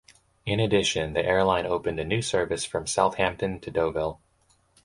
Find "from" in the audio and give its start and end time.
2.65-2.87